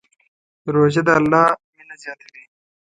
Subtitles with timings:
[0.73, 1.45] روژه د الله
[1.75, 2.43] مینه زیاتوي.